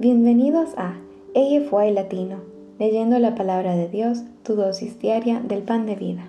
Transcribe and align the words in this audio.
Bienvenidos 0.00 0.70
a 0.78 0.94
AFY 1.34 1.92
Latino, 1.92 2.38
leyendo 2.78 3.18
la 3.18 3.34
palabra 3.34 3.76
de 3.76 3.86
Dios, 3.86 4.22
tu 4.44 4.54
dosis 4.54 4.98
diaria 4.98 5.40
del 5.40 5.62
pan 5.62 5.84
de 5.84 5.94
vida. 5.94 6.22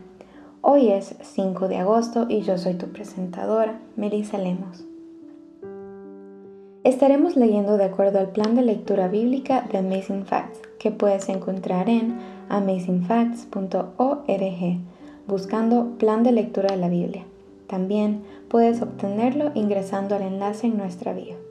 Hoy 0.60 0.90
es 0.90 1.16
5 1.22 1.70
de 1.70 1.78
agosto 1.78 2.26
y 2.28 2.42
yo 2.42 2.58
soy 2.58 2.74
tu 2.74 2.88
presentadora, 2.88 3.80
Melissa 3.96 4.38
Lemos. 4.38 4.84
Estaremos 6.84 7.38
leyendo 7.38 7.78
de 7.78 7.86
acuerdo 7.86 8.20
al 8.20 8.32
plan 8.32 8.56
de 8.56 8.64
lectura 8.64 9.08
bíblica 9.08 9.66
de 9.72 9.78
Amazing 9.78 10.26
Facts, 10.26 10.60
que 10.78 10.92
puedes 10.92 11.30
encontrar 11.30 11.88
en 11.88 12.18
amazingfacts.org, 12.50 14.80
buscando 15.30 15.98
plan 15.98 16.24
de 16.24 16.34
lectura 16.34 16.72
de 16.72 16.78
la 16.78 16.90
Biblia. 16.90 17.24
También 17.68 18.24
puedes 18.50 18.82
obtenerlo 18.82 19.52
ingresando 19.56 20.16
al 20.16 20.24
enlace 20.24 20.68
en 20.68 20.76
nuestra 20.76 21.14
bio. 21.14 21.51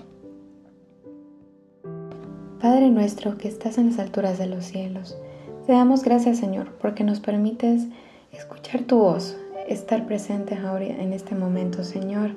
Padre 2.61 2.91
nuestro 2.91 3.39
que 3.39 3.47
estás 3.47 3.79
en 3.79 3.87
las 3.87 3.97
alturas 3.97 4.37
de 4.37 4.45
los 4.45 4.65
cielos, 4.65 5.17
te 5.65 5.73
damos 5.73 6.03
gracias 6.03 6.37
Señor 6.37 6.67
porque 6.79 7.03
nos 7.03 7.19
permites 7.19 7.87
escuchar 8.31 8.83
tu 8.83 8.99
voz, 8.99 9.35
estar 9.67 10.05
presente 10.05 10.53
ahora 10.53 10.85
en 10.85 11.11
este 11.11 11.33
momento 11.33 11.83
Señor. 11.83 12.35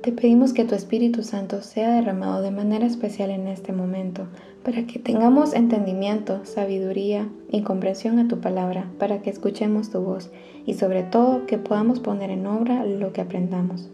Te 0.00 0.12
pedimos 0.12 0.54
que 0.54 0.64
tu 0.64 0.74
Espíritu 0.74 1.22
Santo 1.22 1.60
sea 1.60 1.90
derramado 1.90 2.40
de 2.40 2.52
manera 2.52 2.86
especial 2.86 3.30
en 3.30 3.48
este 3.48 3.74
momento, 3.74 4.28
para 4.64 4.86
que 4.86 4.98
tengamos 4.98 5.52
entendimiento, 5.52 6.40
sabiduría 6.46 7.28
y 7.50 7.60
comprensión 7.60 8.18
a 8.18 8.28
tu 8.28 8.40
palabra, 8.40 8.90
para 8.98 9.20
que 9.20 9.28
escuchemos 9.28 9.90
tu 9.90 10.00
voz 10.00 10.30
y 10.64 10.72
sobre 10.72 11.02
todo 11.02 11.44
que 11.44 11.58
podamos 11.58 12.00
poner 12.00 12.30
en 12.30 12.46
obra 12.46 12.86
lo 12.86 13.12
que 13.12 13.20
aprendamos. 13.20 13.90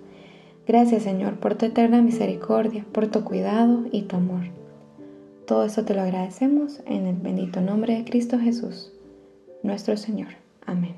Gracias 0.64 1.02
Señor 1.02 1.40
por 1.40 1.56
tu 1.56 1.66
eterna 1.66 2.02
misericordia, 2.02 2.86
por 2.92 3.08
tu 3.08 3.24
cuidado 3.24 3.80
y 3.90 4.02
tu 4.02 4.14
amor. 4.14 4.61
Todo 5.52 5.64
eso 5.64 5.84
te 5.84 5.92
lo 5.92 6.00
agradecemos 6.00 6.80
en 6.86 7.04
el 7.04 7.16
bendito 7.16 7.60
nombre 7.60 7.94
de 7.94 8.04
Cristo 8.04 8.38
Jesús, 8.38 8.90
nuestro 9.62 9.98
Señor. 9.98 10.28
Amén. 10.64 10.96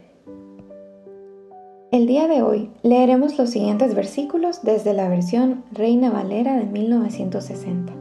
El 1.90 2.06
día 2.06 2.28
de 2.28 2.42
hoy 2.42 2.70
leeremos 2.84 3.36
los 3.36 3.50
siguientes 3.50 3.96
versículos 3.96 4.62
desde 4.62 4.92
la 4.92 5.08
versión 5.08 5.64
Reina 5.72 6.08
Valera 6.08 6.56
de 6.56 6.66
1960. 6.66 7.92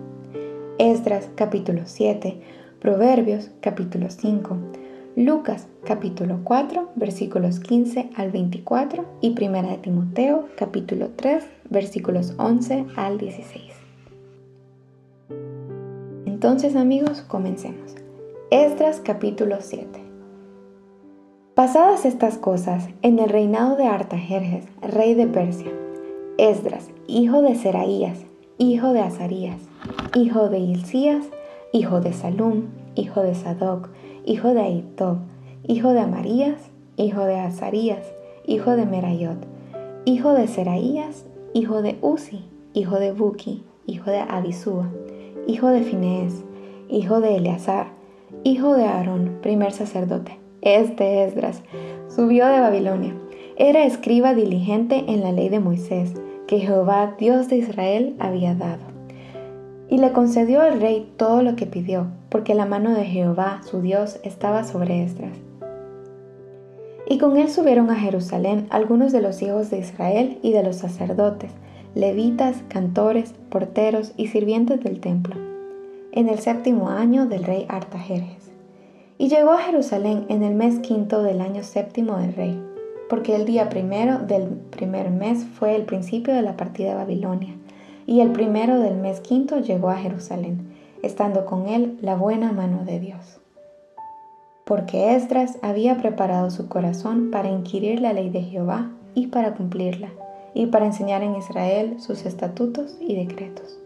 Esdras 0.78 1.28
capítulo 1.34 1.82
7, 1.86 2.40
Proverbios 2.80 3.50
capítulo 3.60 4.12
5, 4.12 4.56
Lucas 5.16 5.66
capítulo 5.84 6.42
4 6.44 6.92
versículos 6.96 7.60
15 7.62 8.12
al 8.16 8.30
24 8.30 9.06
y 9.22 9.32
Primera 9.32 9.70
de 9.70 9.78
Timoteo 9.78 10.50
capítulo 10.56 11.10
3 11.16 11.46
versículos 11.72 12.36
11 12.38 12.86
al 12.96 13.18
16. 13.18 13.73
Entonces 16.44 16.76
amigos, 16.76 17.22
comencemos. 17.22 17.96
Esdras 18.52 19.00
capítulo 19.02 19.60
7. 19.62 19.88
Pasadas 21.56 22.04
estas 22.04 22.38
cosas, 22.38 22.90
en 23.02 23.18
el 23.20 23.30
reinado 23.30 23.78
de 23.78 23.86
Artajerjes, 23.86 24.66
rey 24.82 25.14
de 25.14 25.26
Persia, 25.26 25.72
Esdras, 26.38 26.90
hijo 27.08 27.42
de 27.42 27.56
Seraías, 27.56 28.26
hijo 28.58 28.92
de 28.92 29.00
Azarías, 29.00 29.62
hijo 30.16 30.50
de 30.50 30.60
Hilcías, 30.60 31.24
hijo 31.72 32.02
de 32.02 32.12
Salum, 32.12 32.64
hijo 32.96 33.22
de 33.22 33.36
Sadoc, 33.36 33.88
hijo 34.26 34.54
de 34.54 34.64
Aitob, 34.64 35.20
hijo 35.66 35.94
de 35.94 36.02
Amarías, 36.02 36.60
hijo 36.98 37.24
de 37.24 37.40
Azarías, 37.40 38.06
hijo 38.46 38.72
de 38.72 38.86
Merayot, 38.86 39.38
hijo 40.04 40.34
de 40.34 40.50
Seraías, 40.50 41.26
hijo 41.54 41.82
de 41.82 41.98
Uzi, 42.02 42.44
hijo 42.74 43.00
de 43.00 43.14
Buki, 43.14 43.64
hijo 43.86 44.12
de 44.12 44.20
Abisúa, 44.20 44.90
hijo 45.48 45.68
de 45.68 45.82
Finees, 45.82 46.44
hijo 46.90 47.20
de 47.20 47.36
Eleazar, 47.36 47.88
hijo 48.44 48.76
de 48.76 48.86
Aarón, 48.86 49.40
primer 49.42 49.72
sacerdote. 49.72 50.40
Este 50.62 51.26
Esdras 51.26 51.64
subió 52.08 52.48
de 52.48 52.60
Babilonia. 52.60 53.14
Era 53.58 53.86
escriba 53.86 54.34
diligente 54.34 55.04
en 55.08 55.22
la 55.22 55.32
ley 55.32 55.50
de 55.50 55.60
Moisés, 55.60 56.14
que 56.48 56.60
Jehová, 56.60 57.16
Dios 57.20 57.50
de 57.50 57.58
Israel, 57.58 58.16
había 58.20 58.56
dado. 58.56 58.84
Y 59.90 59.98
le 59.98 60.12
concedió 60.12 60.62
al 60.62 60.80
rey 60.80 61.12
todo 61.18 61.44
lo 61.44 61.56
que 61.56 61.66
pidió, 61.66 62.08
porque 62.30 62.56
la 62.56 62.66
mano 62.66 62.94
de 62.94 63.06
Jehová, 63.06 63.62
su 63.64 63.82
Dios, 63.82 64.20
estaba 64.24 64.64
sobre 64.64 65.04
Esdras. 65.04 65.38
Y 67.08 67.18
con 67.18 67.38
él 67.38 67.50
subieron 67.50 67.90
a 67.90 67.96
Jerusalén 67.96 68.68
algunos 68.70 69.12
de 69.12 69.22
los 69.22 69.42
hijos 69.42 69.70
de 69.70 69.80
Israel 69.80 70.40
y 70.42 70.54
de 70.54 70.64
los 70.64 70.78
sacerdotes, 70.78 71.52
levitas, 71.96 72.64
cantores, 72.70 73.36
porteros 73.50 74.14
y 74.18 74.28
sirvientes 74.28 74.84
del 74.84 75.00
templo, 75.00 75.36
en 76.12 76.28
el 76.28 76.40
séptimo 76.40 76.90
año 76.90 77.28
del 77.28 77.44
rey 77.44 77.66
Artajerjes. 77.70 78.52
Y 79.20 79.30
llegó 79.30 79.52
a 79.52 79.60
Jerusalén 79.60 80.26
en 80.30 80.44
el 80.44 80.56
mes 80.56 80.80
quinto 80.80 81.22
del 81.22 81.40
año 81.40 81.64
séptimo 81.64 82.18
del 82.18 82.34
rey, 82.34 82.60
porque 83.10 83.36
el 83.36 83.46
día 83.46 83.70
primero 83.70 84.18
del 84.18 84.48
primer 84.48 85.12
mes 85.12 85.46
fue 85.46 85.76
el 85.76 85.84
principio 85.84 86.34
de 86.34 86.42
la 86.42 86.58
partida 86.58 86.90
de 86.90 86.96
Babilonia, 86.96 87.56
y 88.08 88.22
el 88.22 88.32
primero 88.32 88.80
del 88.80 88.96
mes 88.96 89.22
quinto 89.22 89.60
llegó 89.60 89.90
a 89.90 89.98
Jerusalén, 89.98 90.74
estando 91.04 91.46
con 91.46 91.68
él 91.68 91.98
la 92.02 92.16
buena 92.16 92.52
mano 92.52 92.86
de 92.86 93.00
Dios. 93.00 93.40
Porque 94.66 95.16
Esdras 95.16 95.60
había 95.62 95.98
preparado 95.98 96.50
su 96.50 96.70
corazón 96.70 97.30
para 97.30 97.50
inquirir 97.50 98.02
la 98.02 98.14
ley 98.14 98.30
de 98.30 98.42
Jehová 98.42 98.90
y 99.14 99.28
para 99.28 99.54
cumplirla 99.54 100.10
y 100.54 100.68
para 100.68 100.86
enseñar 100.86 101.24
en 101.24 101.36
Israel 101.36 102.00
sus 102.00 102.26
estatutos 102.26 102.98
y 103.00 103.16
decretos. 103.16 103.80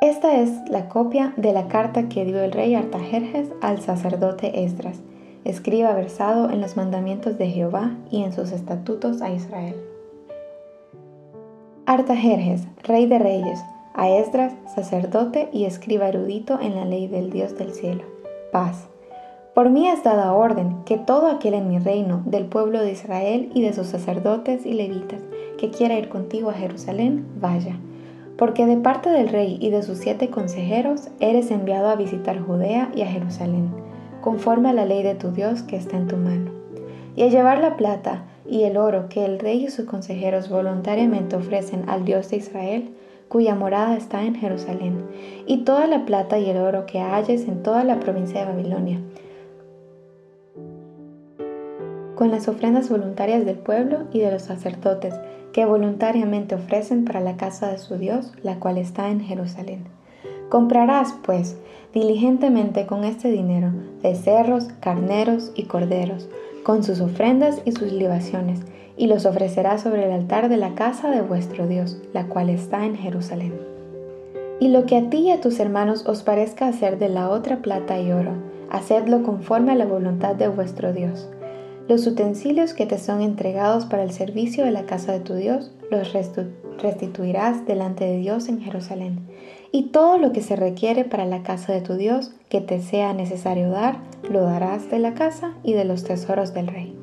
Esta 0.00 0.40
es 0.40 0.50
la 0.68 0.88
copia 0.88 1.32
de 1.36 1.52
la 1.52 1.68
carta 1.68 2.08
que 2.08 2.24
dio 2.24 2.42
el 2.42 2.52
rey 2.52 2.74
Artajerjes 2.74 3.48
al 3.60 3.80
sacerdote 3.80 4.64
Esdras, 4.64 5.00
escriba 5.44 5.94
versado 5.94 6.50
en 6.50 6.60
los 6.60 6.76
mandamientos 6.76 7.38
de 7.38 7.48
Jehová 7.48 7.96
y 8.10 8.22
en 8.22 8.32
sus 8.32 8.52
estatutos 8.52 9.22
a 9.22 9.30
Israel. 9.30 9.76
Artajerjes, 11.86 12.66
rey 12.82 13.06
de 13.06 13.18
reyes, 13.18 13.60
a 13.94 14.08
Esdras, 14.08 14.54
sacerdote 14.74 15.48
y 15.52 15.64
escriba 15.64 16.08
erudito 16.08 16.58
en 16.60 16.74
la 16.74 16.84
ley 16.84 17.08
del 17.08 17.30
Dios 17.30 17.56
del 17.56 17.72
cielo. 17.72 18.02
Paz 18.52 18.88
por 19.54 19.68
mí 19.68 19.86
es 19.86 20.02
dada 20.02 20.32
orden 20.32 20.82
que 20.84 20.96
todo 20.96 21.26
aquel 21.26 21.54
en 21.54 21.68
mi 21.68 21.78
reino, 21.78 22.22
del 22.24 22.46
pueblo 22.46 22.80
de 22.80 22.92
Israel 22.92 23.50
y 23.54 23.60
de 23.60 23.74
sus 23.74 23.88
sacerdotes 23.88 24.64
y 24.64 24.72
levitas, 24.72 25.20
que 25.58 25.70
quiera 25.70 25.98
ir 25.98 26.08
contigo 26.08 26.48
a 26.50 26.54
Jerusalén, 26.54 27.26
vaya. 27.38 27.76
Porque 28.38 28.64
de 28.64 28.78
parte 28.78 29.10
del 29.10 29.28
rey 29.28 29.58
y 29.60 29.68
de 29.68 29.82
sus 29.82 29.98
siete 29.98 30.30
consejeros 30.30 31.08
eres 31.20 31.50
enviado 31.50 31.88
a 31.88 31.96
visitar 31.96 32.40
Judea 32.40 32.90
y 32.94 33.02
a 33.02 33.06
Jerusalén, 33.06 33.70
conforme 34.22 34.70
a 34.70 34.72
la 34.72 34.86
ley 34.86 35.02
de 35.02 35.14
tu 35.14 35.32
Dios 35.32 35.62
que 35.62 35.76
está 35.76 35.98
en 35.98 36.08
tu 36.08 36.16
mano. 36.16 36.50
Y 37.14 37.24
a 37.24 37.28
llevar 37.28 37.58
la 37.58 37.76
plata 37.76 38.24
y 38.48 38.62
el 38.62 38.78
oro 38.78 39.10
que 39.10 39.26
el 39.26 39.38
rey 39.38 39.66
y 39.66 39.70
sus 39.70 39.84
consejeros 39.84 40.48
voluntariamente 40.48 41.36
ofrecen 41.36 41.88
al 41.90 42.06
Dios 42.06 42.30
de 42.30 42.38
Israel, 42.38 42.94
cuya 43.28 43.54
morada 43.54 43.96
está 43.96 44.24
en 44.24 44.34
Jerusalén, 44.34 45.04
y 45.46 45.58
toda 45.58 45.86
la 45.86 46.06
plata 46.06 46.38
y 46.38 46.48
el 46.48 46.56
oro 46.56 46.86
que 46.86 47.00
halles 47.00 47.46
en 47.48 47.62
toda 47.62 47.84
la 47.84 48.00
provincia 48.00 48.40
de 48.40 48.52
Babilonia, 48.52 49.00
con 52.22 52.30
las 52.30 52.46
ofrendas 52.46 52.88
voluntarias 52.88 53.44
del 53.44 53.56
pueblo 53.56 54.04
y 54.12 54.20
de 54.20 54.30
los 54.30 54.42
sacerdotes, 54.42 55.12
que 55.52 55.64
voluntariamente 55.64 56.54
ofrecen 56.54 57.04
para 57.04 57.18
la 57.18 57.36
casa 57.36 57.72
de 57.72 57.78
su 57.78 57.96
Dios, 57.96 58.30
la 58.44 58.60
cual 58.60 58.78
está 58.78 59.10
en 59.10 59.18
Jerusalén. 59.18 59.86
Comprarás, 60.48 61.16
pues, 61.24 61.56
diligentemente 61.92 62.86
con 62.86 63.02
este 63.02 63.32
dinero 63.32 63.72
becerros, 64.04 64.68
carneros 64.78 65.50
y 65.56 65.64
corderos, 65.64 66.28
con 66.62 66.84
sus 66.84 67.00
ofrendas 67.00 67.60
y 67.64 67.72
sus 67.72 67.90
libaciones, 67.92 68.60
y 68.96 69.08
los 69.08 69.26
ofrecerás 69.26 69.80
sobre 69.80 70.06
el 70.06 70.12
altar 70.12 70.48
de 70.48 70.58
la 70.58 70.76
casa 70.76 71.10
de 71.10 71.22
vuestro 71.22 71.66
Dios, 71.66 72.00
la 72.12 72.28
cual 72.28 72.50
está 72.50 72.86
en 72.86 72.94
Jerusalén. 72.94 73.54
Y 74.60 74.68
lo 74.68 74.86
que 74.86 74.96
a 74.96 75.10
ti 75.10 75.22
y 75.22 75.30
a 75.32 75.40
tus 75.40 75.58
hermanos 75.58 76.06
os 76.06 76.22
parezca 76.22 76.68
hacer 76.68 77.00
de 77.00 77.08
la 77.08 77.30
otra 77.30 77.56
plata 77.56 77.98
y 77.98 78.12
oro, 78.12 78.34
hacedlo 78.70 79.24
conforme 79.24 79.72
a 79.72 79.74
la 79.74 79.86
voluntad 79.86 80.36
de 80.36 80.46
vuestro 80.46 80.92
Dios 80.92 81.28
los 81.88 82.06
utensilios 82.06 82.74
que 82.74 82.86
te 82.86 82.98
son 82.98 83.20
entregados 83.20 83.86
para 83.86 84.02
el 84.02 84.12
servicio 84.12 84.64
de 84.64 84.70
la 84.70 84.86
casa 84.86 85.12
de 85.12 85.20
tu 85.20 85.34
Dios 85.34 85.72
los 85.90 86.12
restituirás 86.12 87.66
delante 87.66 88.04
de 88.04 88.18
Dios 88.18 88.48
en 88.48 88.60
Jerusalén. 88.60 89.20
y 89.74 89.84
todo 89.84 90.18
lo 90.18 90.32
que 90.32 90.42
se 90.42 90.54
requiere 90.54 91.04
para 91.04 91.24
la 91.24 91.42
casa 91.42 91.72
de 91.72 91.80
tu 91.80 91.94
Dios 91.94 92.32
que 92.50 92.60
te 92.60 92.82
sea 92.82 93.14
necesario 93.14 93.70
dar, 93.70 93.96
lo 94.30 94.42
darás 94.42 94.90
de 94.90 94.98
la 94.98 95.14
casa 95.14 95.54
y 95.62 95.72
de 95.72 95.86
los 95.86 96.04
tesoros 96.04 96.52
del 96.52 96.66
rey. 96.66 96.94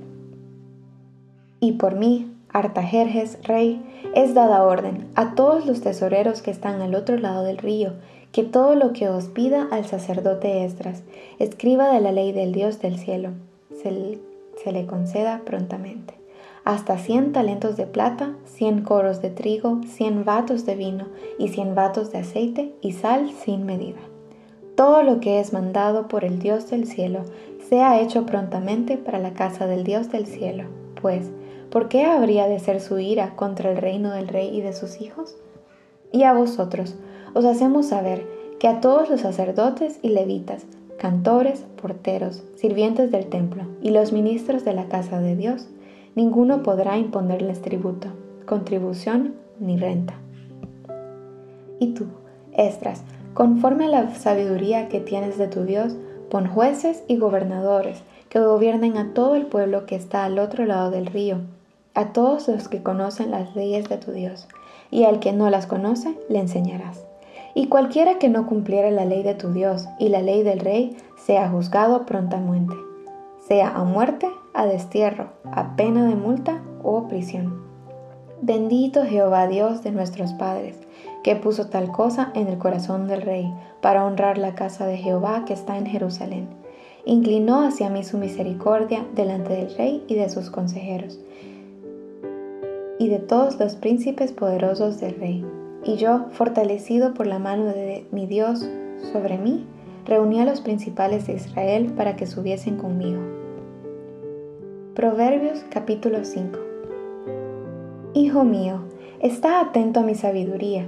Y 1.60 1.74
por 1.74 1.96
mí, 1.96 2.32
Artajerjes, 2.52 3.38
rey, 3.44 3.80
es 4.16 4.34
dada 4.34 4.64
orden 4.64 5.08
a 5.14 5.36
todos 5.36 5.68
los 5.68 5.82
tesoreros 5.82 6.42
que 6.42 6.50
están 6.50 6.82
al 6.82 6.96
otro 6.96 7.18
lado 7.18 7.44
del 7.44 7.60
río, 7.60 7.94
que 8.32 8.44
todo 8.44 8.74
lo 8.74 8.92
que 8.92 9.08
os 9.08 9.26
pida 9.26 9.68
al 9.72 9.86
sacerdote 9.86 10.66
Esdras, 10.66 11.04
escriba 11.38 11.94
de 11.94 12.02
la 12.02 12.12
ley 12.12 12.32
del 12.32 12.52
Dios 12.52 12.80
del 12.82 12.98
cielo, 12.98 13.32
se, 14.64 14.72
le 14.72 14.86
conceda 14.86 15.42
prontamente 15.46 16.20
hasta 16.66 16.98
100 16.98 17.32
talentos 17.32 17.78
de 17.78 17.88
plata, 17.88 18.36
100 18.46 18.84
coros 18.84 19.22
de 19.22 19.30
trigo, 19.30 19.80
100 19.88 20.24
vatos 20.26 20.66
de 20.66 20.76
vino 20.76 21.08
y 21.38 21.48
100 21.48 21.74
vatos 21.74 22.12
de 22.12 22.20
aceite 22.20 22.76
y 22.82 22.92
sal 22.92 23.32
sin 23.44 23.66
medida. 23.66 24.00
Todo 24.76 25.02
lo 25.04 25.20
que 25.20 25.40
es 25.40 25.52
mandado 25.52 26.08
por 26.08 26.24
el 26.24 26.40
Dios 26.40 26.70
del 26.70 26.86
cielo 26.86 27.26
sea 27.68 28.00
hecho 28.00 28.26
prontamente 28.26 28.98
para 28.98 29.20
la 29.20 29.34
casa 29.34 29.68
del 29.68 29.84
Dios 29.84 30.12
del 30.12 30.26
cielo, 30.26 30.66
pues, 31.02 31.32
¿por 31.70 31.90
qué 31.90 32.06
habría 32.06 32.48
de 32.48 32.60
ser 32.60 32.82
su 32.82 33.00
ira 33.00 33.36
contra 33.36 33.72
el 33.72 33.78
reino 33.78 34.12
del 34.12 34.28
rey 34.28 34.56
y 34.56 34.62
de 34.62 34.74
sus 34.74 35.02
hijos? 35.02 35.38
Y 36.12 36.24
a 36.24 36.34
vosotros 36.34 36.96
os 37.34 37.46
hacemos 37.46 37.88
saber 37.88 38.28
que 38.60 38.68
a 38.68 38.80
todos 38.82 39.10
los 39.10 39.22
sacerdotes 39.22 40.00
y 40.02 40.10
levitas, 40.10 40.66
cantores, 41.00 41.66
porteros, 41.82 42.44
sirvientes 42.56 43.10
del 43.10 43.28
templo 43.28 43.64
y 43.82 43.92
los 43.92 44.12
ministros 44.12 44.66
de 44.66 44.74
la 44.74 44.90
casa 44.90 45.20
de 45.20 45.36
Dios, 45.36 45.68
ninguno 46.16 46.62
podrá 46.62 46.98
imponerles 46.98 47.62
tributo, 47.62 48.10
contribución 48.46 49.36
ni 49.60 49.78
renta. 49.78 50.14
Y 51.80 51.94
tú, 51.94 52.06
Estras, 52.52 53.04
conforme 53.34 53.86
a 53.86 53.90
la 53.90 54.16
sabiduría 54.16 54.90
que 54.90 55.00
tienes 55.00 55.38
de 55.38 55.48
tu 55.48 55.64
Dios, 55.64 55.96
pon 56.30 56.48
jueces 56.48 57.04
y 57.08 57.16
gobernadores 57.16 58.04
que 58.28 58.40
gobiernen 58.40 58.98
a 58.98 59.14
todo 59.14 59.36
el 59.36 59.46
pueblo 59.46 59.86
que 59.86 59.96
está 59.96 60.26
al 60.26 60.38
otro 60.38 60.66
lado 60.66 60.92
del 60.92 61.06
río, 61.06 61.38
a 61.94 62.12
todos 62.12 62.50
los 62.50 62.68
que 62.68 62.84
conocen 62.84 63.32
las 63.32 63.56
leyes 63.56 63.88
de 63.88 63.98
tu 63.98 64.12
Dios, 64.12 64.48
y 64.92 65.06
al 65.06 65.20
que 65.20 65.32
no 65.32 65.50
las 65.50 65.66
conoce, 65.66 66.18
le 66.28 66.40
enseñarás. 66.40 67.09
Y 67.54 67.68
cualquiera 67.68 68.20
que 68.20 68.30
no 68.30 68.46
cumpliera 68.48 68.92
la 68.92 69.06
ley 69.06 69.24
de 69.24 69.36
tu 69.36 69.52
Dios 69.52 69.88
y 69.98 70.10
la 70.10 70.22
ley 70.22 70.44
del 70.44 70.60
rey, 70.60 70.96
sea 71.18 71.50
juzgado 71.50 72.06
prontamente, 72.06 72.76
sea 73.48 73.70
a 73.70 73.84
muerte 73.84 74.28
a 74.54 74.66
destierro, 74.66 75.32
a 75.52 75.76
pena 75.76 76.08
de 76.08 76.16
multa 76.16 76.62
o 76.84 77.08
prisión. 77.08 77.62
Bendito 78.42 79.04
Jehová 79.04 79.48
Dios 79.48 79.84
de 79.84 79.92
nuestros 79.92 80.34
padres, 80.34 80.78
que 81.24 81.36
puso 81.36 81.68
tal 81.68 81.92
cosa 81.92 82.32
en 82.36 82.48
el 82.48 82.58
corazón 82.58 83.08
del 83.08 83.22
rey, 83.22 83.54
para 83.82 84.06
honrar 84.06 84.38
la 84.38 84.56
casa 84.56 84.86
de 84.86 84.98
Jehová 84.98 85.44
que 85.46 85.54
está 85.54 85.78
en 85.78 85.86
Jerusalén. 85.86 86.48
Inclinó 87.06 87.62
hacia 87.62 87.90
mí 87.90 88.04
su 88.04 88.18
misericordia 88.18 89.06
delante 89.16 89.54
del 89.54 89.76
rey 89.76 90.04
y 90.08 90.16
de 90.16 90.30
sus 90.30 90.50
consejeros, 90.50 91.20
y 92.98 93.08
de 93.08 93.20
todos 93.20 93.60
los 93.60 93.76
príncipes 93.76 94.32
poderosos 94.32 95.00
del 95.00 95.16
rey. 95.16 95.46
Y 95.84 95.96
yo, 95.96 96.26
fortalecido 96.32 97.14
por 97.14 97.28
la 97.28 97.40
mano 97.40 97.66
de 97.66 98.06
mi 98.12 98.26
Dios 98.26 98.68
sobre 99.12 99.38
mí, 99.38 99.66
reuní 100.06 100.42
a 100.42 100.46
los 100.46 100.62
principales 100.62 101.28
de 101.28 101.34
Israel 101.34 101.94
para 101.96 102.16
que 102.16 102.26
subiesen 102.28 102.78
conmigo 102.78 103.22
Proverbios 105.00 105.64
capítulo 105.70 106.26
5 106.26 106.60
Hijo 108.14 108.44
mío, 108.44 108.82
está 109.22 109.62
atento 109.62 110.02
a 110.02 110.04
mi 110.04 110.14
sabiduría, 110.14 110.88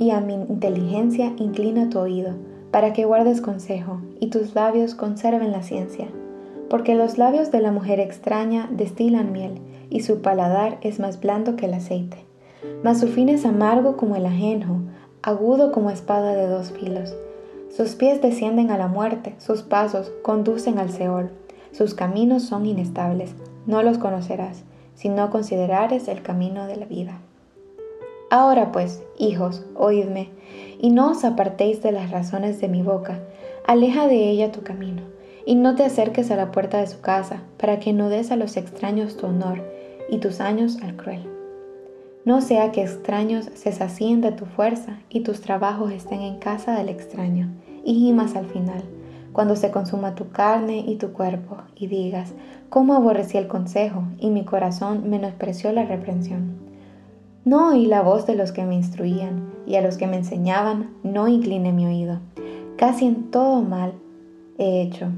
y 0.00 0.10
a 0.10 0.20
mi 0.20 0.34
inteligencia 0.34 1.32
inclina 1.36 1.88
tu 1.88 2.00
oído, 2.00 2.34
para 2.72 2.92
que 2.92 3.04
guardes 3.04 3.40
consejo, 3.40 4.00
y 4.18 4.30
tus 4.30 4.56
labios 4.56 4.96
conserven 4.96 5.52
la 5.52 5.62
ciencia. 5.62 6.08
Porque 6.68 6.96
los 6.96 7.18
labios 7.18 7.52
de 7.52 7.60
la 7.60 7.70
mujer 7.70 8.00
extraña 8.00 8.68
destilan 8.72 9.30
miel, 9.30 9.60
y 9.90 10.00
su 10.00 10.22
paladar 10.22 10.78
es 10.80 10.98
más 10.98 11.20
blando 11.20 11.54
que 11.54 11.66
el 11.66 11.74
aceite. 11.74 12.31
Mas 12.82 13.00
su 13.00 13.08
fin 13.08 13.28
es 13.28 13.44
amargo 13.44 13.96
como 13.96 14.16
el 14.16 14.26
ajenjo, 14.26 14.76
agudo 15.22 15.72
como 15.72 15.90
espada 15.90 16.34
de 16.34 16.46
dos 16.46 16.72
filos. 16.72 17.14
Sus 17.74 17.94
pies 17.94 18.20
descienden 18.20 18.70
a 18.70 18.78
la 18.78 18.88
muerte, 18.88 19.34
sus 19.38 19.62
pasos 19.62 20.12
conducen 20.22 20.78
al 20.78 20.90
Seol. 20.90 21.30
Sus 21.70 21.94
caminos 21.94 22.42
son 22.42 22.66
inestables, 22.66 23.34
no 23.66 23.82
los 23.82 23.98
conocerás, 23.98 24.64
si 24.94 25.08
no 25.08 25.30
considerares 25.30 26.08
el 26.08 26.22
camino 26.22 26.66
de 26.66 26.76
la 26.76 26.86
vida. 26.86 27.18
Ahora 28.30 28.72
pues, 28.72 29.02
hijos, 29.18 29.64
oídme, 29.74 30.30
y 30.78 30.90
no 30.90 31.10
os 31.10 31.24
apartéis 31.24 31.82
de 31.82 31.92
las 31.92 32.10
razones 32.10 32.60
de 32.60 32.68
mi 32.68 32.82
boca, 32.82 33.20
aleja 33.66 34.06
de 34.06 34.28
ella 34.28 34.52
tu 34.52 34.62
camino, 34.62 35.02
y 35.46 35.54
no 35.54 35.74
te 35.74 35.84
acerques 35.84 36.30
a 36.30 36.36
la 36.36 36.50
puerta 36.50 36.78
de 36.78 36.86
su 36.86 37.00
casa, 37.00 37.42
para 37.58 37.78
que 37.78 37.92
no 37.92 38.08
des 38.08 38.30
a 38.30 38.36
los 38.36 38.56
extraños 38.56 39.16
tu 39.16 39.26
honor, 39.26 39.62
y 40.08 40.18
tus 40.18 40.40
años 40.40 40.78
al 40.82 40.96
cruel. 40.96 41.41
No 42.24 42.40
sea 42.40 42.70
que 42.70 42.82
extraños 42.82 43.50
se 43.54 43.72
sacien 43.72 44.20
de 44.20 44.30
tu 44.30 44.46
fuerza, 44.46 44.98
y 45.08 45.20
tus 45.20 45.40
trabajos 45.40 45.90
estén 45.90 46.20
en 46.20 46.38
casa 46.38 46.76
del 46.76 46.88
extraño, 46.88 47.50
y 47.84 47.94
gimas 47.94 48.36
al 48.36 48.46
final, 48.46 48.84
cuando 49.32 49.56
se 49.56 49.72
consuma 49.72 50.14
tu 50.14 50.30
carne 50.30 50.84
y 50.86 50.96
tu 50.96 51.12
cuerpo, 51.12 51.56
y 51.74 51.88
digas, 51.88 52.32
cómo 52.68 52.94
aborrecí 52.94 53.38
el 53.38 53.48
consejo, 53.48 54.04
y 54.18 54.30
mi 54.30 54.44
corazón 54.44 55.10
menospreció 55.10 55.72
la 55.72 55.84
reprensión. 55.84 56.60
No 57.44 57.70
oí 57.70 57.86
la 57.86 58.02
voz 58.02 58.24
de 58.24 58.36
los 58.36 58.52
que 58.52 58.64
me 58.64 58.76
instruían, 58.76 59.52
y 59.66 59.74
a 59.74 59.82
los 59.82 59.96
que 59.96 60.06
me 60.06 60.16
enseñaban 60.16 60.90
no 61.02 61.26
incliné 61.26 61.72
mi 61.72 61.86
oído. 61.86 62.20
Casi 62.76 63.06
en 63.06 63.32
todo 63.32 63.62
mal 63.62 63.94
he 64.58 64.80
hecho, 64.82 65.08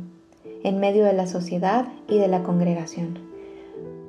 en 0.63 0.81
medio 0.81 1.05
de 1.05 1.13
la 1.13 1.27
sociedad 1.27 1.87
y 2.09 2.17
de 2.17 2.29
la 2.29 2.43
congregación. 2.43 3.34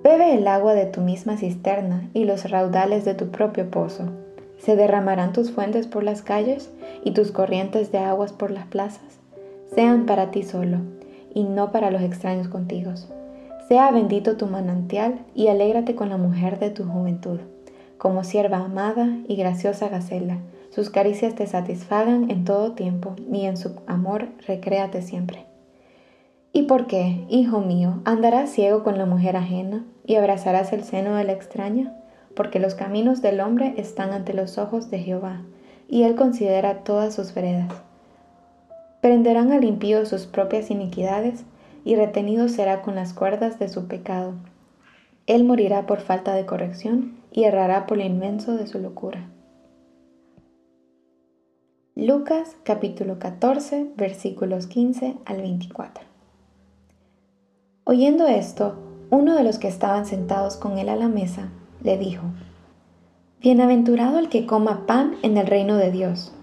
Bebe 0.05 0.35
el 0.35 0.47
agua 0.47 0.75
de 0.75 0.85
tu 0.85 1.01
misma 1.01 1.35
cisterna 1.35 2.11
y 2.13 2.25
los 2.25 2.47
raudales 2.51 3.05
de 3.05 3.15
tu 3.15 3.31
propio 3.31 3.71
pozo. 3.71 4.03
¿Se 4.59 4.75
derramarán 4.75 5.33
tus 5.33 5.49
fuentes 5.49 5.87
por 5.87 6.03
las 6.03 6.21
calles 6.21 6.69
y 7.03 7.09
tus 7.09 7.31
corrientes 7.31 7.91
de 7.91 7.97
aguas 7.97 8.31
por 8.31 8.51
las 8.51 8.67
plazas? 8.67 9.17
sean 9.73 10.05
para 10.05 10.29
ti 10.29 10.43
solo, 10.43 10.77
y 11.33 11.43
no 11.45 11.71
para 11.71 11.89
los 11.89 12.03
extraños 12.03 12.47
contigo. 12.49 12.91
Sea 13.67 13.89
bendito 13.89 14.37
tu 14.37 14.45
manantial 14.45 15.21
y 15.33 15.47
alégrate 15.47 15.95
con 15.95 16.09
la 16.09 16.17
mujer 16.17 16.59
de 16.59 16.69
tu 16.69 16.83
juventud, 16.83 17.39
como 17.97 18.23
sierva 18.23 18.57
amada 18.57 19.09
y 19.27 19.35
graciosa 19.37 19.89
gacela. 19.89 20.37
Sus 20.69 20.91
caricias 20.91 21.33
te 21.33 21.47
satisfagan 21.47 22.29
en 22.29 22.45
todo 22.45 22.73
tiempo, 22.73 23.15
y 23.33 23.45
en 23.45 23.57
su 23.57 23.71
amor 23.87 24.27
recréate 24.45 25.01
siempre. 25.01 25.47
¿Y 26.55 26.61
por 26.61 26.87
qué, 26.87 27.25
hijo 27.27 27.59
mío, 27.59 27.99
andarás 28.05 28.49
ciego 28.49 28.81
con 28.81 28.97
la 28.97 29.05
mujer 29.05 29.35
ajena 29.35 29.83
y 30.05 30.15
abrazarás 30.15 30.71
el 30.71 30.85
seno 30.85 31.17
de 31.17 31.25
la 31.25 31.33
extraña? 31.33 31.93
Porque 32.33 32.61
los 32.61 32.75
caminos 32.75 33.21
del 33.21 33.41
hombre 33.41 33.73
están 33.75 34.13
ante 34.13 34.33
los 34.33 34.57
ojos 34.57 34.89
de 34.89 34.99
Jehová, 34.99 35.41
y 35.89 36.03
él 36.03 36.15
considera 36.15 36.85
todas 36.85 37.13
sus 37.13 37.33
veredas. 37.33 37.73
Prenderán 39.01 39.51
al 39.51 39.65
impío 39.65 40.05
sus 40.05 40.27
propias 40.27 40.71
iniquidades, 40.71 41.43
y 41.83 41.97
retenido 41.97 42.47
será 42.47 42.81
con 42.83 42.95
las 42.95 43.13
cuerdas 43.13 43.59
de 43.59 43.67
su 43.67 43.89
pecado. 43.89 44.35
Él 45.27 45.43
morirá 45.43 45.85
por 45.85 45.99
falta 45.99 46.33
de 46.35 46.45
corrección 46.45 47.17
y 47.33 47.43
errará 47.43 47.85
por 47.85 47.97
lo 47.97 48.05
inmenso 48.05 48.55
de 48.55 48.67
su 48.67 48.79
locura. 48.79 49.29
Lucas 51.95 52.55
capítulo 52.63 53.19
14 53.19 53.87
versículos 53.97 54.67
15 54.67 55.17
al 55.25 55.41
24. 55.41 56.14
Oyendo 57.87 58.25
esto, 58.25 58.73
uno 59.11 59.35
de 59.35 59.43
los 59.43 59.59
que 59.59 59.67
estaban 59.67 60.07
sentados 60.07 60.57
con 60.57 60.79
él 60.79 60.89
a 60.89 60.95
la 60.95 61.07
mesa 61.07 61.49
le 61.83 61.99
dijo, 61.99 62.23
Bienaventurado 63.39 64.17
el 64.17 64.27
que 64.27 64.47
coma 64.47 64.87
pan 64.87 65.13
en 65.21 65.37
el 65.37 65.45
reino 65.45 65.75
de 65.75 65.91
Dios. 65.91 66.33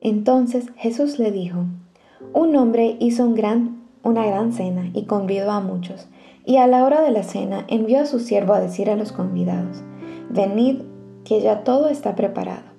Entonces 0.00 0.72
Jesús 0.76 1.18
le 1.18 1.32
dijo, 1.32 1.66
un 2.32 2.56
hombre 2.56 2.96
hizo 2.98 3.26
una 3.26 4.24
gran 4.24 4.52
cena 4.54 4.88
y 4.94 5.04
convidó 5.04 5.50
a 5.50 5.60
muchos, 5.60 6.06
y 6.46 6.56
a 6.56 6.66
la 6.66 6.86
hora 6.86 7.02
de 7.02 7.10
la 7.10 7.24
cena 7.24 7.66
envió 7.68 8.00
a 8.00 8.06
su 8.06 8.18
siervo 8.18 8.54
a 8.54 8.60
decir 8.60 8.88
a 8.88 8.96
los 8.96 9.12
convidados, 9.12 9.82
venid, 10.30 10.78
que 11.26 11.42
ya 11.42 11.62
todo 11.62 11.88
está 11.88 12.14
preparado. 12.14 12.72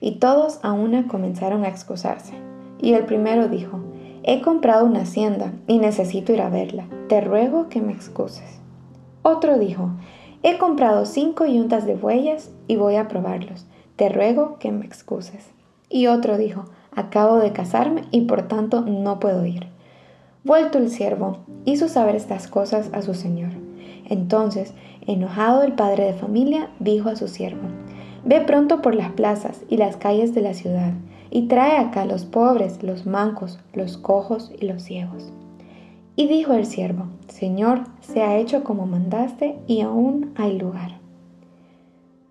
Y 0.00 0.12
todos 0.12 0.60
a 0.62 0.72
una 0.72 1.08
comenzaron 1.08 1.64
a 1.64 1.68
excusarse. 1.68 2.32
Y 2.80 2.94
el 2.94 3.04
primero 3.04 3.48
dijo, 3.48 3.80
he 4.26 4.42
comprado 4.42 4.84
una 4.84 5.02
hacienda 5.02 5.52
y 5.68 5.78
necesito 5.78 6.32
ir 6.32 6.42
a 6.42 6.50
verla, 6.50 6.86
te 7.08 7.20
ruego 7.20 7.68
que 7.68 7.80
me 7.80 7.92
excuses. 7.92 8.60
Otro 9.22 9.56
dijo, 9.56 9.90
he 10.42 10.58
comprado 10.58 11.06
cinco 11.06 11.46
yuntas 11.46 11.86
de 11.86 11.94
bueyes 11.94 12.52
y 12.66 12.74
voy 12.74 12.96
a 12.96 13.06
probarlos, 13.06 13.66
te 13.94 14.08
ruego 14.08 14.58
que 14.58 14.72
me 14.72 14.84
excuses. 14.84 15.50
Y 15.88 16.08
otro 16.08 16.36
dijo, 16.38 16.64
acabo 16.90 17.36
de 17.36 17.52
casarme 17.52 18.02
y 18.10 18.22
por 18.22 18.42
tanto 18.48 18.80
no 18.80 19.20
puedo 19.20 19.46
ir. 19.46 19.68
Vuelto 20.42 20.78
el 20.78 20.90
siervo, 20.90 21.38
hizo 21.64 21.88
saber 21.88 22.16
estas 22.16 22.48
cosas 22.48 22.90
a 22.92 23.02
su 23.02 23.14
señor. 23.14 23.50
Entonces, 24.08 24.74
enojado 25.06 25.62
el 25.62 25.74
padre 25.74 26.04
de 26.04 26.14
familia, 26.14 26.70
dijo 26.80 27.08
a 27.08 27.16
su 27.16 27.28
siervo, 27.28 27.68
Ve 28.24 28.40
pronto 28.40 28.82
por 28.82 28.96
las 28.96 29.12
plazas 29.12 29.62
y 29.68 29.76
las 29.76 29.96
calles 29.96 30.34
de 30.34 30.40
la 30.40 30.54
ciudad, 30.54 30.94
y 31.36 31.48
trae 31.48 31.76
acá 31.76 32.06
los 32.06 32.24
pobres, 32.24 32.82
los 32.82 33.04
mancos, 33.04 33.58
los 33.74 33.98
cojos 33.98 34.50
y 34.58 34.64
los 34.64 34.80
ciegos. 34.80 35.30
Y 36.16 36.28
dijo 36.28 36.54
el 36.54 36.64
siervo, 36.64 37.08
Señor, 37.28 37.82
se 38.00 38.22
ha 38.22 38.38
hecho 38.38 38.64
como 38.64 38.86
mandaste 38.86 39.58
y 39.66 39.82
aún 39.82 40.32
hay 40.36 40.58
lugar. 40.58 40.92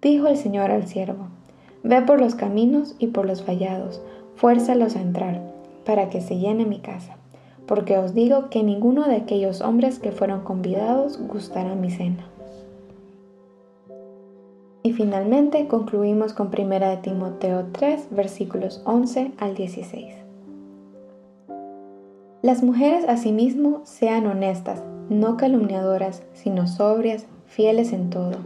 Dijo 0.01 0.25
el 0.25 0.37
Señor 0.37 0.71
al 0.71 0.87
siervo, 0.87 1.27
Ve 1.83 2.01
por 2.01 2.19
los 2.19 2.33
caminos 2.33 2.95
y 2.97 3.05
por 3.05 3.27
los 3.27 3.45
vallados, 3.45 4.01
fuérzalos 4.37 4.95
a 4.95 5.01
entrar, 5.01 5.39
para 5.85 6.09
que 6.09 6.19
se 6.19 6.39
llene 6.39 6.65
mi 6.65 6.79
casa, 6.79 7.15
porque 7.67 7.99
os 7.99 8.15
digo 8.15 8.49
que 8.49 8.63
ninguno 8.63 9.03
de 9.03 9.17
aquellos 9.17 9.61
hombres 9.61 9.99
que 9.99 10.13
fueron 10.13 10.41
convidados 10.41 11.19
gustará 11.27 11.75
mi 11.75 11.91
cena. 11.91 12.25
Y 14.85 14.93
finalmente 14.93 15.67
concluimos 15.67 16.33
con 16.33 16.51
1 16.55 16.79
de 16.79 16.97
Timoteo 16.97 17.65
3, 17.71 18.09
versículos 18.11 18.83
11 18.85 19.31
al 19.39 19.55
16. 19.55 20.13
Las 22.43 22.61
mujeres 22.61 23.03
asimismo 23.09 23.81
sean 23.83 24.27
honestas, 24.27 24.83
no 25.09 25.37
calumniadoras, 25.37 26.21
sino 26.33 26.67
sobrias, 26.67 27.25
fieles 27.47 27.93
en 27.93 28.11
todo. 28.11 28.37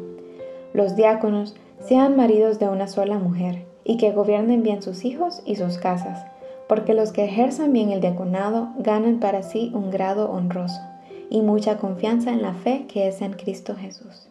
Los 0.72 0.96
diáconos 0.96 1.58
sean 1.82 2.16
maridos 2.16 2.58
de 2.58 2.70
una 2.70 2.88
sola 2.88 3.20
mujer, 3.20 3.66
y 3.84 3.98
que 3.98 4.14
gobiernen 4.14 4.64
bien 4.64 4.82
sus 4.82 5.04
hijos 5.04 5.42
y 5.46 5.58
sus 5.58 5.78
casas, 5.78 6.26
porque 6.70 6.94
los 6.94 7.12
que 7.12 7.26
ejerzan 7.26 7.74
bien 7.74 7.90
el 7.90 8.00
diaconado 8.00 8.70
ganan 8.78 9.20
para 9.20 9.44
sí 9.44 9.74
un 9.74 9.92
grado 9.92 10.32
honroso 10.32 10.80
y 11.30 11.42
mucha 11.42 11.80
confianza 11.80 12.32
en 12.32 12.42
la 12.42 12.54
fe 12.54 12.86
que 12.88 13.10
es 13.10 13.22
en 13.22 13.34
Cristo 13.34 13.76
Jesús. 13.76 14.30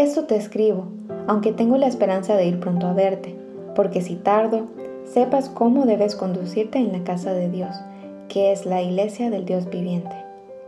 Esto 0.00 0.24
te 0.24 0.36
escribo, 0.36 0.86
aunque 1.26 1.52
tengo 1.52 1.76
la 1.76 1.86
esperanza 1.86 2.34
de 2.34 2.46
ir 2.46 2.58
pronto 2.58 2.86
a 2.86 2.94
verte, 2.94 3.36
porque 3.76 4.00
si 4.00 4.16
tardo, 4.16 4.66
sepas 5.04 5.48
cómo 5.48 5.86
debes 5.86 6.16
conducirte 6.16 6.78
en 6.78 6.92
la 6.92 7.04
casa 7.04 7.32
de 7.32 7.50
Dios, 7.50 7.76
que 8.28 8.50
es 8.50 8.64
la 8.66 8.82
iglesia 8.82 9.30
del 9.30 9.44
Dios 9.44 9.68
viviente, 9.68 10.16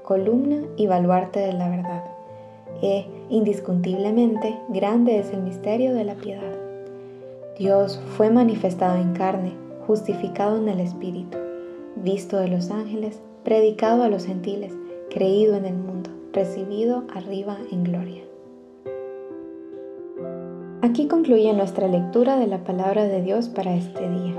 columna 0.03 0.63
y 0.77 0.87
baluarte 0.87 1.41
de 1.41 1.55
la 1.55 1.69
verdad 1.69 2.05
e, 2.83 3.07
indiscutiblemente, 3.31 4.59
grande 4.69 5.19
es 5.19 5.33
el 5.33 5.43
misterio 5.43 5.95
de 5.95 6.05
la 6.05 6.15
piedad. 6.15 6.53
Dios 7.59 8.01
fue 8.17 8.29
manifestado 8.29 9.01
en 9.01 9.15
carne, 9.15 9.53
justificado 9.87 10.59
en 10.59 10.69
el 10.69 10.81
Espíritu, 10.81 11.39
visto 11.97 12.37
de 12.37 12.49
los 12.49 12.71
ángeles, 12.71 13.21
predicado 13.45 14.03
a 14.03 14.09
los 14.09 14.27
gentiles, 14.27 14.75
creído 15.11 15.57
en 15.57 15.65
el 15.65 15.75
mundo, 15.75 16.11
recibido 16.33 17.05
arriba 17.15 17.57
en 17.71 17.85
gloria. 17.85 18.32
Aquí 20.85 21.07
concluye 21.07 21.53
nuestra 21.53 21.87
lectura 21.87 22.41
de 22.41 22.49
la 22.49 22.65
palabra 22.65 23.05
de 23.05 23.23
Dios 23.23 23.49
para 23.49 23.73
este 23.77 24.01
día. 24.01 24.35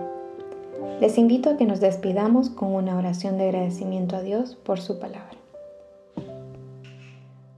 Les 0.99 1.17
invito 1.17 1.49
a 1.49 1.55
que 1.55 1.65
nos 1.65 1.79
despidamos 1.79 2.49
con 2.49 2.75
una 2.75 2.97
oración 2.97 3.37
de 3.37 3.45
agradecimiento 3.45 4.17
a 4.17 4.21
Dios 4.21 4.55
por 4.55 4.81
su 4.81 4.99
palabra. 4.99 5.37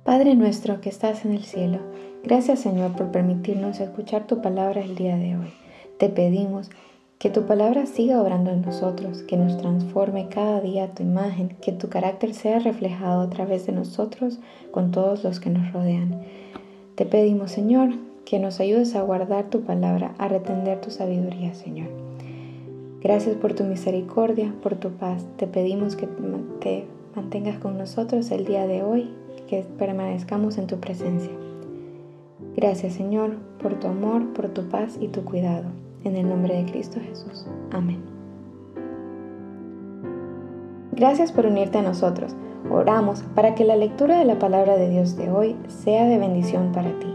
Padre 0.04 0.36
nuestro 0.36 0.82
que 0.82 0.90
estás 0.90 1.26
en 1.26 1.34
el 1.34 1.46
cielo, 1.46 1.80
gracias 2.24 2.60
Señor 2.60 2.92
por 2.92 3.10
permitirnos 3.10 3.80
escuchar 3.80 4.28
tu 4.28 4.44
palabra 4.44 4.82
el 4.82 4.94
día 4.94 5.18
de 5.18 5.36
hoy. 5.36 5.52
Te 5.98 6.08
pedimos 6.10 6.70
que 7.18 7.32
tu 7.32 7.48
palabra 7.48 7.88
siga 7.88 8.22
obrando 8.22 8.52
en 8.52 8.62
nosotros, 8.62 9.24
que 9.24 9.36
nos 9.36 9.58
transforme 9.58 10.28
cada 10.30 10.62
día 10.62 10.84
a 10.84 10.94
tu 10.94 11.02
imagen, 11.02 11.58
que 11.60 11.72
tu 11.72 11.90
carácter 11.90 12.36
sea 12.36 12.60
reflejado 12.60 13.22
a 13.22 13.30
través 13.32 13.66
de 13.66 13.72
nosotros 13.72 14.38
con 14.70 14.92
todos 14.92 15.24
los 15.24 15.40
que 15.40 15.50
nos 15.50 15.74
rodean. 15.74 16.22
Te 16.94 17.08
pedimos, 17.08 17.50
Señor, 17.50 17.90
que 18.26 18.40
nos 18.40 18.60
ayudes 18.60 18.96
a 18.96 19.04
guardar 19.04 19.50
tu 19.50 19.62
palabra, 19.62 20.16
a 20.18 20.28
retender 20.28 20.82
tu 20.82 20.90
sabiduría, 20.90 21.54
Señor. 21.54 21.88
Gracias 23.02 23.36
por 23.36 23.54
tu 23.54 23.64
misericordia, 23.64 24.54
por 24.64 24.76
tu 24.76 24.90
paz. 24.90 25.26
Te 25.38 25.46
pedimos 25.46 25.96
que 25.96 26.08
te 26.60 26.88
mantengas 27.16 27.60
con 27.60 27.78
nosotros 27.78 28.32
el 28.32 28.46
día 28.46 28.66
de 28.66 28.82
hoy 28.82 29.12
que 29.48 29.64
permanezcamos 29.78 30.58
en 30.58 30.66
tu 30.66 30.80
presencia. 30.80 31.32
Gracias 32.56 32.94
Señor 32.94 33.36
por 33.62 33.80
tu 33.80 33.88
amor, 33.88 34.34
por 34.34 34.50
tu 34.50 34.64
paz 34.70 34.98
y 35.00 35.08
tu 35.10 35.24
cuidado. 35.24 35.66
En 36.04 36.16
el 36.16 36.28
nombre 36.28 36.56
de 36.56 36.72
Cristo 36.72 37.00
Jesús. 37.00 37.46
Amén. 37.72 38.00
Gracias 40.94 41.32
por 41.32 41.46
unirte 41.46 41.78
a 41.78 41.84
nosotros. 41.84 42.36
Oramos 42.72 43.22
para 43.36 43.54
que 43.54 43.66
la 43.66 43.76
lectura 43.76 44.18
de 44.18 44.26
la 44.26 44.40
palabra 44.40 44.78
de 44.78 44.90
Dios 44.90 45.16
de 45.16 45.30
hoy 45.30 45.56
sea 45.68 46.06
de 46.06 46.18
bendición 46.18 46.72
para 46.72 46.90
ti. 47.00 47.15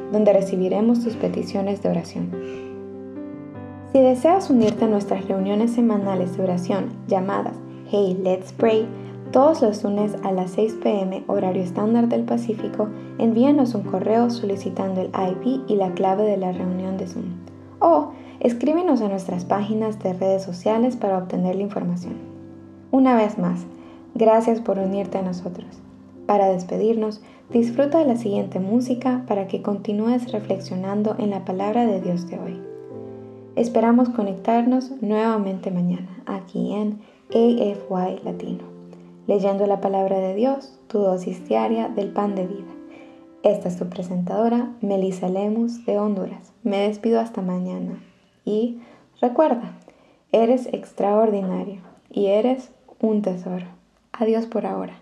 donde 0.11 0.33
recibiremos 0.33 1.03
tus 1.03 1.15
peticiones 1.15 1.81
de 1.81 1.89
oración. 1.89 2.29
Si 3.91 3.99
deseas 3.99 4.49
unirte 4.49 4.85
a 4.85 4.87
nuestras 4.87 5.27
reuniones 5.27 5.73
semanales 5.73 6.37
de 6.37 6.43
oración 6.43 6.89
llamadas 7.07 7.57
Hey 7.89 8.17
Let's 8.23 8.53
Pray, 8.53 8.87
todos 9.31 9.61
los 9.61 9.83
lunes 9.83 10.15
a 10.23 10.31
las 10.31 10.51
6 10.51 10.77
pm 10.83 11.23
horario 11.27 11.63
estándar 11.63 12.07
del 12.07 12.23
Pacífico, 12.23 12.89
envíanos 13.17 13.75
un 13.75 13.83
correo 13.83 14.29
solicitando 14.29 15.01
el 15.01 15.07
IP 15.07 15.69
y 15.69 15.75
la 15.75 15.93
clave 15.93 16.23
de 16.23 16.37
la 16.37 16.51
reunión 16.51 16.97
de 16.97 17.07
Zoom. 17.07 17.25
O 17.79 18.11
escríbenos 18.39 19.01
a 19.01 19.07
nuestras 19.07 19.45
páginas 19.45 19.99
de 19.99 20.13
redes 20.13 20.43
sociales 20.43 20.95
para 20.95 21.17
obtener 21.17 21.55
la 21.55 21.63
información. 21.63 22.15
Una 22.91 23.15
vez 23.15 23.37
más, 23.37 23.65
gracias 24.15 24.59
por 24.59 24.79
unirte 24.79 25.17
a 25.17 25.21
nosotros. 25.21 25.81
Para 26.25 26.47
despedirnos, 26.47 27.21
disfruta 27.51 27.99
de 27.99 28.05
la 28.05 28.15
siguiente 28.15 28.59
música 28.59 29.23
para 29.27 29.47
que 29.47 29.61
continúes 29.61 30.31
reflexionando 30.31 31.15
en 31.19 31.29
la 31.29 31.45
palabra 31.45 31.85
de 31.85 32.01
Dios 32.01 32.27
de 32.27 32.39
hoy. 32.39 32.61
Esperamos 33.55 34.09
conectarnos 34.09 34.91
nuevamente 35.01 35.71
mañana 35.71 36.23
aquí 36.25 36.73
en 36.73 36.99
AFY 37.29 38.23
Latino 38.23 38.71
leyendo 39.27 39.65
la 39.67 39.81
palabra 39.81 40.19
de 40.19 40.35
Dios, 40.35 40.77
tu 40.87 40.99
dosis 40.99 41.47
diaria 41.47 41.87
del 41.87 42.09
pan 42.09 42.35
de 42.35 42.47
vida. 42.47 42.71
Esta 43.43 43.69
es 43.69 43.77
tu 43.77 43.87
presentadora, 43.87 44.73
Melissa 44.81 45.29
Lemus 45.29 45.85
de 45.85 45.97
Honduras. 45.97 46.51
Me 46.63 46.87
despido 46.87 47.19
hasta 47.19 47.41
mañana. 47.41 48.03
Y 48.45 48.81
recuerda, 49.21 49.79
eres 50.31 50.67
extraordinario 50.73 51.81
y 52.09 52.27
eres 52.27 52.71
un 52.99 53.21
tesoro. 53.21 53.67
Adiós 54.11 54.45
por 54.47 54.65
ahora. 54.65 54.99